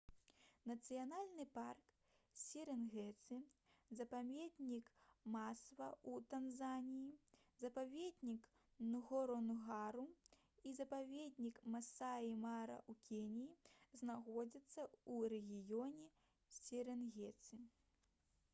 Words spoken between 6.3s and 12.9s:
танзаніі запаведнік нгоронгара і запаведнік масаі мара